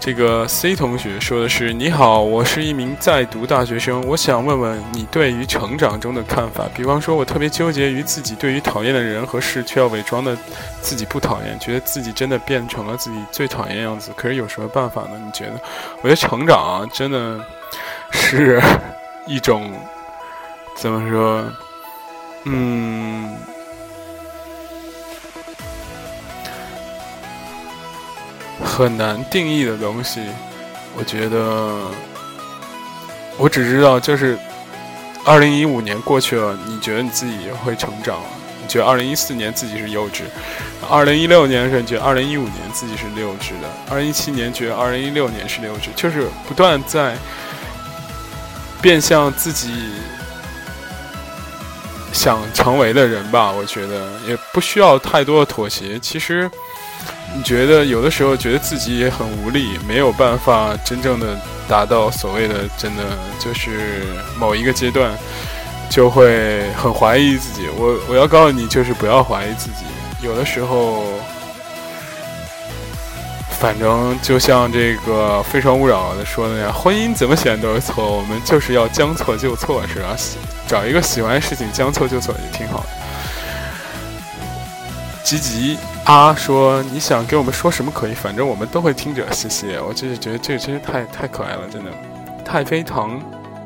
[0.00, 6.66] 这个 C 同学说的是：“你好，我是一名在读大学生，我想问问你对于成长中的看法。
[6.72, 10.36] 比方说，我特别纠结于自己对于讨厌的人和事，却要伪装的
[10.80, 14.12] 自己不讨厌，觉得自己真的变成了自己最讨厌的样子。
[14.16, 15.20] 可是有什么办法呢？
[15.22, 15.60] 你觉得？
[16.00, 17.38] 我觉得成长啊，真的
[18.12, 18.62] 是
[19.26, 19.70] 一种
[20.76, 21.44] 怎么说？
[22.44, 23.36] 嗯。”
[28.64, 30.20] 很难定义的东西，
[30.96, 31.90] 我觉得，
[33.36, 34.36] 我只知道就是
[35.24, 38.18] 二零一五年过去了，你觉得你自己会成长？
[38.60, 40.22] 你觉得二零一四年自己是幼稚？
[40.90, 43.68] 二零一六年的时候，你觉得二零一五年自己是幼稚的？
[43.90, 47.16] 二零一七年觉得二零一六年是幼稚，就是不断在
[48.82, 49.92] 变向自己
[52.12, 53.52] 想成为的人吧。
[53.52, 56.50] 我觉得也不需要太多的妥协，其实。
[57.34, 63.04] 你觉得有的时候觉得自己也很无力，没有办法真正的达到所谓的真的
[63.38, 64.02] 就是
[64.36, 65.12] 某一个阶段，
[65.88, 67.68] 就会很怀疑自己。
[67.76, 69.84] 我我要告诉你，就是不要怀疑自己。
[70.20, 71.04] 有的时候，
[73.60, 80.16] 反正就像这个《非诚勿扰》的说的那样，婚姻怎么选都是错，我们就是要将错就错，是吧？
[80.66, 82.88] 找一个喜欢的事情，将错就错也挺好的。
[85.22, 85.78] 积极
[86.08, 89.30] 他，说你想给我们说什么可以，反正我们都会听着。
[89.30, 91.90] 谢谢，我就是觉得这个真是太太可爱了，真的。
[92.42, 93.20] 太妃糖，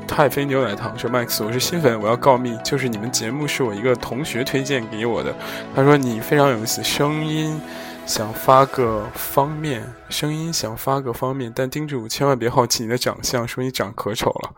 [0.09, 5.33] 太妃牛奶糖说，Max，我是新粉，我要告密，就是你们节目是我一个同学推荐给我的，
[5.73, 7.61] 他说你非常有意思，声音。
[8.05, 14.55] 想发个方面，声音想发个方面，但叮嘱千万别好奇你的长相，说你长可丑了。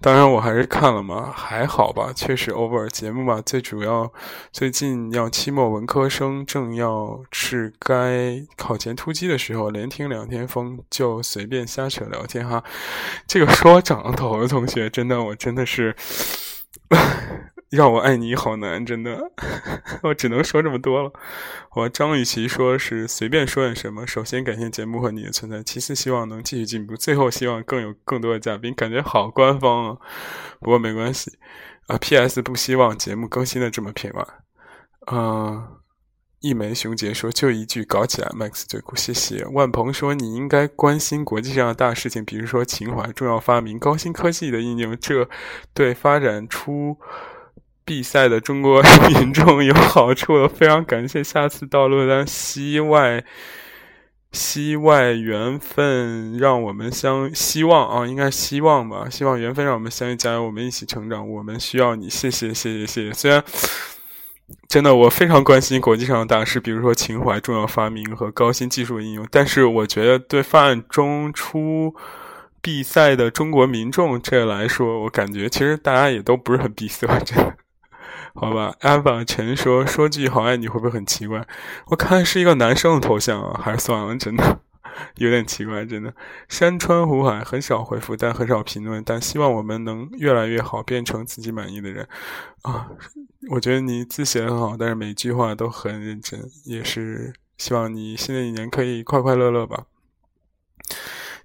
[0.00, 3.40] 当然我还是看了嘛，还好吧，确实偶尔节目嘛。
[3.44, 4.10] 最主要
[4.50, 12.64] 最近要期末文科生，正要是该考前突击的时候，连听两天风就随便瞎扯聊天哈。
[13.26, 15.94] 这个说长了头的同学，真的我真的是。
[17.70, 19.30] 让我爱你好难，真的，
[20.02, 21.12] 我只能说这么多了。
[21.76, 24.04] 我张雨绮说是随便说点什么。
[24.04, 28.74] 首先感谢节目和你的存在，其次希望能继续进步，最后希望更有更多的嘉宾。
[28.74, 29.96] 感觉好官方啊，
[30.60, 31.38] 不过没关系
[31.86, 31.96] 啊。
[31.96, 32.42] P.S.
[32.42, 34.26] 不希望节目更新的这么频繁。
[35.12, 35.76] 嗯。
[36.42, 45.28] 一枚熊杰说：“就一句，搞起来，Max 最酷，谢谢。”万鹏说：“你应该关心国际上的大事情，比如说情怀、重要发明、高新科技的应用，这
[45.74, 46.96] 对发展出
[47.90, 53.24] 比赛的中国民众有好处。”非常感谢，下次到论坛，希外
[54.30, 59.08] 希外缘分，让我们相希望啊，应该希望吧？
[59.10, 61.28] 希望缘分让我们相遇，加油，我们一起成长。
[61.28, 63.12] 我们需要你，谢谢，谢谢，谢谢。
[63.12, 63.42] 虽然。
[64.68, 69.26] 真的，我非常关心国际上的大事，比如说情怀、重要发明和高新技术应用。
[69.30, 71.94] 但是，我觉得对发案中出
[72.60, 77.56] 闭塞的中国民众这来说，我感觉其实大家也都不是很闭塞，真的。
[78.34, 81.46] 好吧，阿宝陈说说句“好爱你”会不会很奇怪？
[81.86, 84.60] 我看是一个男生的头像啊，还是算了，真的。
[85.16, 86.12] 有点奇怪，真的。
[86.48, 92.06] 山川湖海很少回复，但很少评论，但希望我们能越来越好，变成自己满意的人。
[92.62, 92.90] 啊，
[93.50, 99.84] 我觉得你字写的很好，但是每句话都很认真，也是希望你新的一年可以快快乐乐吧。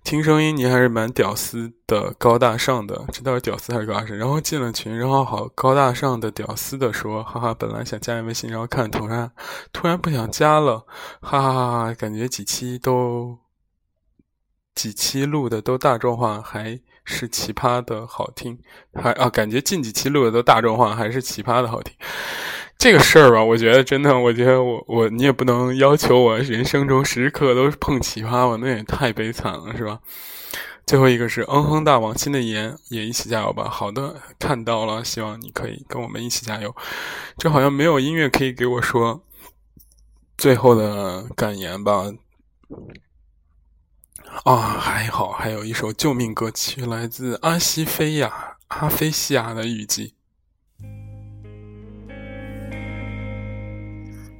[0.05, 4.15] 听声音，你还是蛮屌丝的，高大上的，这到底屌丝还是高大上？
[4.15, 9.31] 然后进了群，然后好高大上的屌丝的说，哈哈，本来想加你微信，然后看突然
[9.73, 10.85] 突然不想加了，
[11.21, 13.35] 哈哈哈哈，感觉几期都
[14.75, 18.59] 几期录的都大众化，还是奇葩的好听，
[18.93, 21.91] 还啊，感觉近几期录的都大众化，还是奇葩的好听。
[22.77, 29.99] 这个事儿吧，我觉得真的，我觉得我我你也不能要求我人生中时时刻刻都是碰奇葩吧，那也太悲惨了，是吧？
[30.85, 33.67] 最后一个是嗯哼大王，新的言也一起加油吧。
[33.67, 36.75] 好的，看到了，希望你可以跟我们一起加油。
[37.39, 39.23] 这好像没有音乐可以给我说
[40.37, 42.13] 最后的感言吧？
[44.43, 50.13] 啊，还好，还有一首救命歌曲，来自阿西菲亚阿菲西亚的雨季。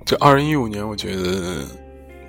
[0.06, 1.66] 就二零一五年，我觉得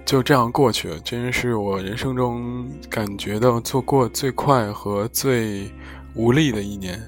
[0.06, 5.70] 就这样过去了，真是我人生中感觉到做过最快和最
[6.14, 6.98] 无力的一年，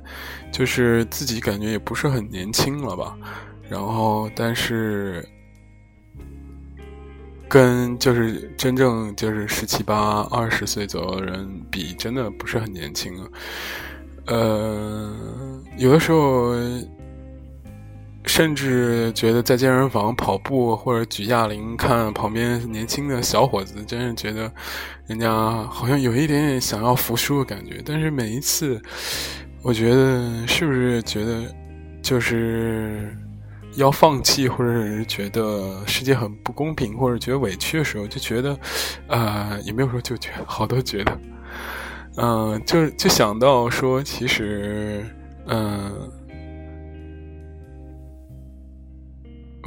[0.52, 3.16] 就是自己感觉也不是很年轻了吧，
[3.66, 5.26] 然后但是
[7.48, 13.30] 跟就是真正就是十七八、二十岁左右的人比，真的不是很年轻了。
[14.26, 15.10] 呃，
[15.78, 16.52] 有的时候。
[18.28, 24.52] 甚至觉得在健身房跑步或者举哑铃，看旁边年轻的小伙子，真是觉得
[25.06, 25.32] 人家
[25.64, 27.82] 好像有一点点想要服输的感觉。
[27.84, 28.80] 但是每一次，
[29.62, 31.42] 我觉得是不是觉得
[32.02, 33.16] 就是
[33.76, 38.56] 要放弃，或者是觉得世界很不公平，或者觉得委屈的时候，就觉得
[39.08, 41.18] 啊，也没有说就觉得，好多觉得，
[42.18, 45.02] 嗯，就就想到说，其实，
[45.46, 46.12] 嗯。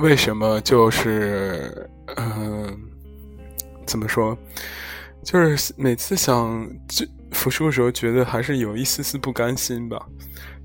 [0.02, 2.76] 为什么就是，嗯，
[3.86, 4.36] 怎么说？
[5.24, 10.04] 就是每次想就服输的时候，觉得还是有一丝丝不甘心吧。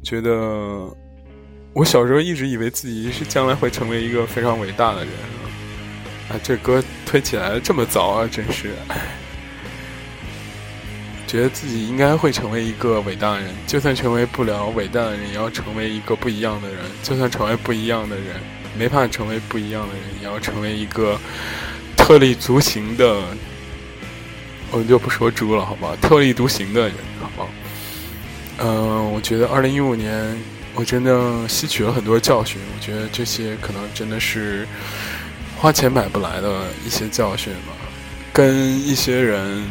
[0.03, 0.89] 觉得
[1.75, 5.13] 我小时候一直以为自己是将来会成为一个非常伟大的人。
[6.31, 8.71] 啊，这歌推起来这么早啊，真是！
[11.27, 16.79] 觉得自己应该会成为一个伟大的人，就算成为不了伟大的人，也要成为一个不一样的人。
[17.03, 18.41] 就算成为不一样的人。
[18.79, 21.19] 没法成为不一样的人，也要成为一个
[21.97, 23.23] 特立独行的，
[24.71, 25.97] 我们就不说猪了，好吧？
[26.01, 27.49] 特立独行的人，好不好？
[28.59, 30.37] 嗯，我觉得二零一五年
[30.75, 34.67] 我真的吸取了很多教训，我觉得这些可能真的是
[35.57, 37.73] 花钱买不来的一些教训吧。
[38.33, 39.65] 跟一些人、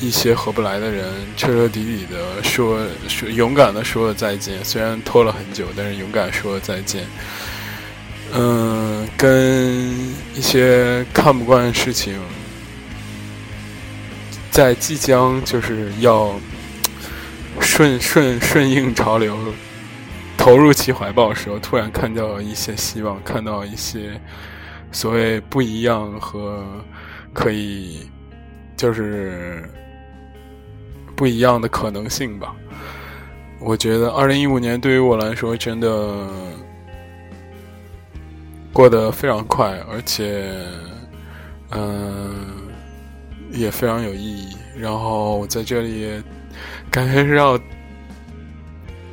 [0.00, 1.04] 一些合不来的人，
[1.36, 4.64] 彻彻底底的说说，勇敢的说了再见。
[4.64, 7.04] 虽然拖了很久，但是勇敢说了再见。
[8.34, 9.90] 嗯，跟
[10.34, 12.18] 一些看不惯的事情，
[14.50, 16.34] 在即将就是要
[17.60, 19.36] 顺顺顺应潮流，
[20.38, 24.18] 投入其怀抱的时候，突然看到一些希望，看到一些
[24.90, 26.64] 所谓不一样和
[27.34, 28.08] 可以
[28.78, 29.62] 就是
[31.14, 32.54] 不一样的可能性吧。
[33.60, 36.26] 我觉得二零一五年对于我来说，真的。
[38.72, 40.50] 过得非常快，而且，
[41.70, 42.32] 嗯，
[43.50, 44.56] 也非常有意义。
[44.78, 46.22] 然后我在这里，
[46.90, 47.60] 感觉是要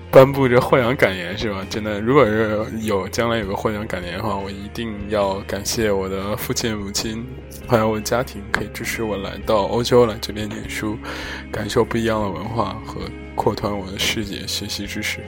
[0.10, 1.66] 颁布着获奖感言，是吧？
[1.70, 7.26] 真的，如果是有将来有个获奖感言的话，我一定要感谢我的父亲、母亲，
[7.68, 10.98] 还有我的家庭，可以支持我来到欧洲来这边念书，
[11.52, 13.02] 感受不一样的文化和
[13.36, 15.20] 扩宽我的视野，学习知识。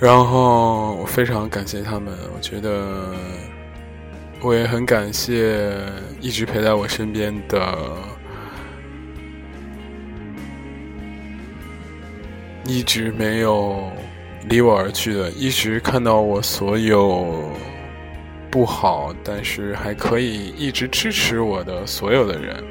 [0.00, 3.14] 然后我非常感谢他们，我觉得
[4.40, 5.72] 我也很感谢
[6.20, 7.78] 一直陪在我身边的，
[12.66, 13.92] 一直没有
[14.48, 17.52] 离我而去的，一直看到我所有
[18.50, 22.64] 不好，但是还可以一直支持我的所有的人，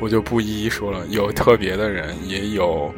[0.00, 1.04] 我就不一一说了。
[1.08, 2.90] 有特别的人，也有。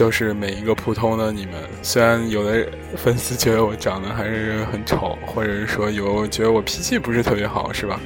[0.00, 8.00] 就是每一个普通的你们，虽然有的粉丝觉得我长得还是很丑，或者是说有觉得我脾气不是特别好，是吧？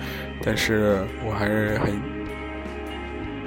[0.45, 1.92] 但是我还是很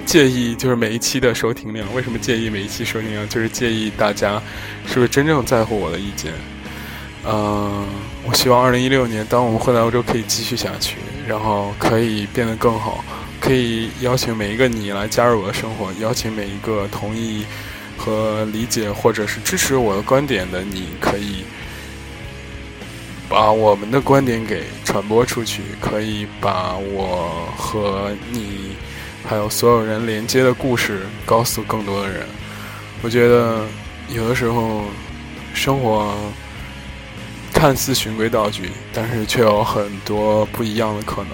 [0.06, 1.86] 介意，就是每一期的收听量。
[1.94, 3.28] 为什么介意每一期收听量？
[3.28, 4.40] 就是介意大家
[4.86, 6.32] 是不是真正在乎我的意见。
[7.26, 7.86] 嗯，
[8.24, 10.96] 我希望二零一六年，当我们回来欧洲可以继续下去，
[11.28, 13.04] 然后可以变得更好，
[13.42, 17.44] 可以邀请每一个你来加入我的生活，邀请每一个同意。
[17.98, 21.44] 和理解或者是支持我的观点的，你可以
[23.28, 28.76] 把我们的观点给传播出去，可以把我和你
[29.28, 32.26] 还有所有人连接的故事告诉更多的人。
[33.02, 33.66] 我觉得
[34.08, 34.84] 有的时候
[35.52, 36.14] 生活
[37.52, 41.32] 看似循规蹈矩，但是却有很多不一样的可能。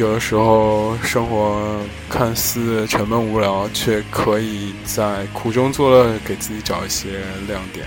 [0.00, 1.78] 有的时候，生活
[2.08, 7.84] 看似沉闷无聊，却可以在苦中作乐，给自己找一些亮点。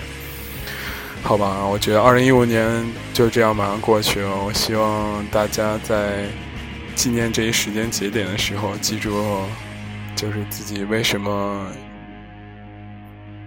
[1.24, 4.30] 好吧，我觉得二零一五年就这样马上过去了。
[4.46, 6.26] 我希望大家在
[6.94, 9.10] 纪念这一时间节点的时候，记住，
[10.14, 11.66] 就是自己为什么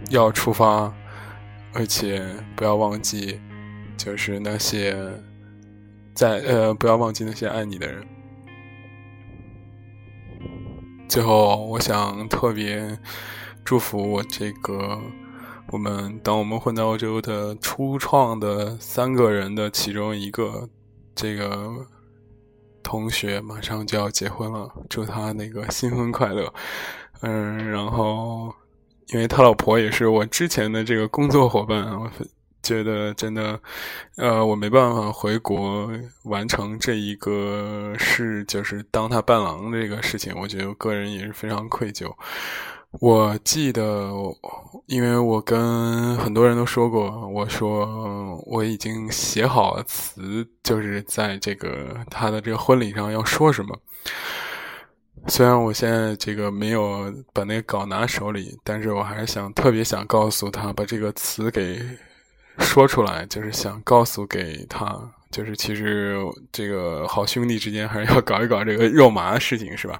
[0.09, 0.93] 要出发，
[1.73, 2.21] 而且
[2.53, 3.39] 不要忘记，
[3.95, 4.93] 就是那些
[6.13, 8.05] 在呃，不要忘记那些爱你的人。
[11.07, 12.99] 最后，我想特别
[13.63, 14.99] 祝福我这个
[15.71, 20.69] 我们当我们混在欧洲的初创的三个人的其中一个，
[21.15, 21.85] 这个
[22.83, 26.53] 同学马上就要结婚了，祝他那个新婚快乐。
[27.21, 28.53] 嗯，然后
[29.07, 31.85] 因为他老婆也是我之前的这个工作伙伴，
[32.63, 33.59] 觉得真的，
[34.17, 35.89] 呃，我没办法回国
[36.25, 42.11] 完成这一个事，就是当他伴郎这个事情，我觉得个人也是非常愧疚。
[42.99, 44.11] 我记得，
[44.85, 53.77] 因为我跟很多人都说过，我说我已经写好了词，就是在这个他的这个婚礼上要说什么。
[55.27, 61.81] 虽然我现在这个没有把那个稿拿手里，但是我还是想特别想告诉他，把这个词给
[62.59, 64.97] 说出来，就是想告诉给他，
[65.31, 66.17] 就是其实
[66.51, 69.99] 这个好兄弟之间还是要搞一搞这个肉麻的事情，是吧？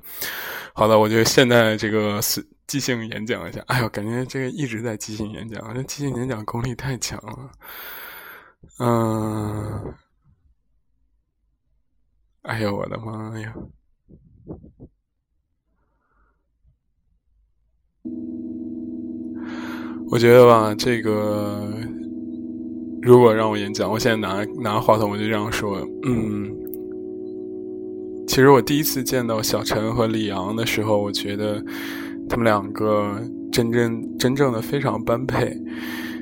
[0.74, 2.20] 好的，我觉得现在这个。
[2.68, 7.50] 即兴演讲一下，哎呦，感觉这个一直在即兴演讲，这即兴演讲功力太强了。
[8.80, 9.94] 嗯，
[12.42, 13.54] 哎呦，我的妈呀！
[20.12, 21.72] 我觉得吧，这个
[23.08, 26.52] 如果让我演讲，我现在拿拿话筒，我就这样说，嗯，
[28.28, 31.64] 其实我第一次见到小陈和李阳的时候，我觉得。
[32.30, 33.18] 他们两个
[33.54, 35.58] 真正真正的非常般配，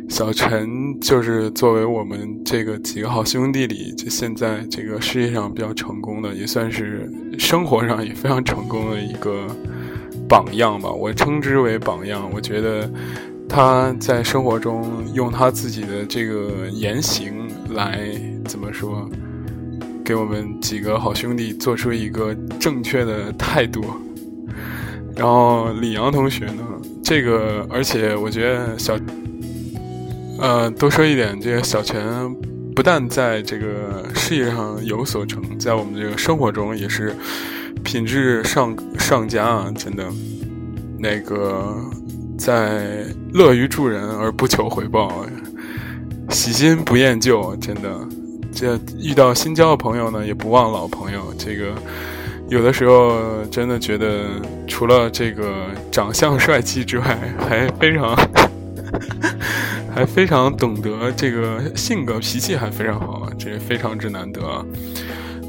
[0.07, 0.69] 小陈
[0.99, 9.47] 就是作为我们这个几个好兄弟里，就现在这个事业上比较成功的，也算是生活上也非常成功的一个
[10.29, 10.91] 榜样吧。
[10.91, 12.29] 我称之为榜样。
[12.31, 12.87] 我觉得
[13.47, 18.09] 他在生活中用他自己的这个言行来
[18.45, 19.09] 怎么说，
[20.03, 23.83] 给我们几个好兄弟做出一个正确的态度。
[25.15, 26.63] 然后李阳同学呢？
[27.03, 28.99] 这个，而且我觉得小，
[30.39, 32.03] 呃，多说一点，这个小泉
[32.75, 37.15] 不但在这个事业上有所成，在我们这个生活中也是
[37.83, 39.71] 品质上上佳啊！
[39.77, 40.03] 真的，
[40.97, 41.77] 那个
[42.37, 45.25] 在乐于助人而不求回报，
[46.29, 48.07] 喜新不厌旧，真的，
[48.53, 51.73] 这遇到新交的朋友呢，也不忘老朋友，这个。
[52.47, 54.27] 有的时候真的觉得，
[54.67, 58.15] 除了这个长相帅气之外，还非常，
[59.91, 64.41] 还非常懂得这个性格脾气还非常好，这非常之难得。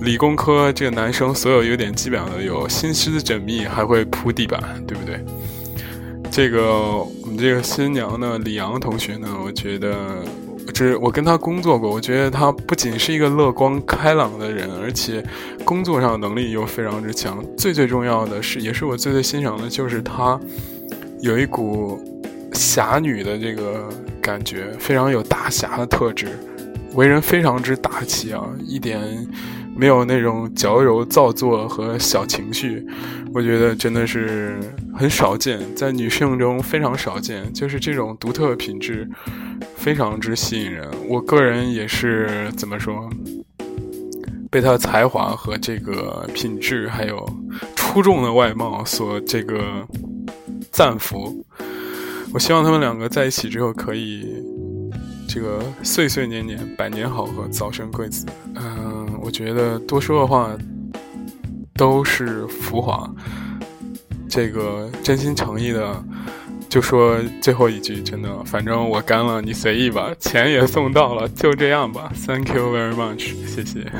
[0.01, 5.23] 理工科这个男生所有优点基本上都有，心思缜密，还会铺地板，对不对？
[6.37, 10.23] 这个我们这个新娘呢，李阳同学呢，我觉得。
[10.75, 15.25] 这我跟他工作过，我觉得他不仅是一个乐观开朗的人，而且
[15.65, 17.43] 工作上能力又非常之强。
[17.57, 20.39] 最最重要的是，也是我最最欣赏的，就是他
[21.23, 21.99] 有一股
[22.53, 23.89] 侠女的这个
[24.21, 26.29] 感觉，非常有大侠的特质，
[26.93, 29.01] 为人非常之大气啊，一点
[29.75, 32.87] 没有那种矫揉造作和小情绪。
[33.33, 34.59] 我觉得真的是
[34.97, 39.09] 很少见，在女性中非常少见，就是这种独特的品质。
[39.77, 43.09] 非常之吸引人，我个人也是怎么说，
[44.51, 47.25] 被他的才华和这个品质，还有
[47.77, 49.87] 出众的外貌所这个
[50.73, 51.33] 赞服。
[52.35, 54.27] 我希望他们两个在一起之后可以
[55.29, 58.27] 这个岁岁年年百年好合，早生贵子。
[58.57, 60.51] 嗯，我觉得多说的话
[61.75, 63.09] 都是浮华，
[64.37, 66.05] 这个真心诚意的。
[66.69, 72.13] 就说最后一句，真的，反正我干了，你随意吧，钱也送到了，就这样吧。
[72.27, 73.91] Thank you very much，谢谢。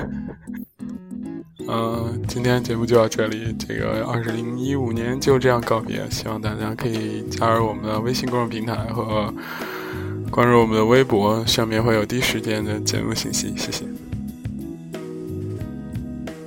[1.69, 9.33] 嗯，今天节目就到这里，这个二零一五年就这样告别，希望大家可以加入我们的微信公众平台和
[10.31, 13.96] 关注我们的微博，上面会有第一时间的节目信息，谢谢。